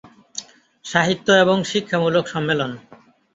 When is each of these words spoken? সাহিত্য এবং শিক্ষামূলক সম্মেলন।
সাহিত্য 0.85 1.27
এবং 1.43 1.57
শিক্ষামূলক 1.63 2.25
সম্মেলন। 2.27 2.71